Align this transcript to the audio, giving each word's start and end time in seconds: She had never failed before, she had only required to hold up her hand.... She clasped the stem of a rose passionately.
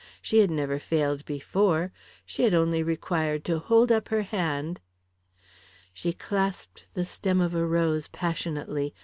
She 0.19 0.39
had 0.39 0.49
never 0.49 0.79
failed 0.79 1.23
before, 1.25 1.91
she 2.25 2.41
had 2.41 2.55
only 2.55 2.81
required 2.81 3.45
to 3.45 3.59
hold 3.59 3.91
up 3.91 4.07
her 4.07 4.23
hand.... 4.23 4.81
She 5.93 6.11
clasped 6.11 6.87
the 6.95 7.05
stem 7.05 7.39
of 7.39 7.53
a 7.53 7.67
rose 7.67 8.07
passionately. 8.07 8.95